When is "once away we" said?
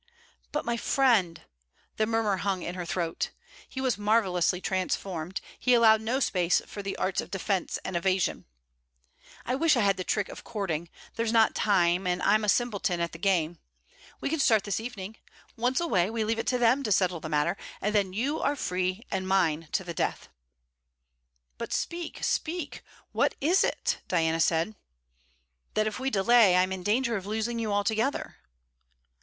15.55-16.23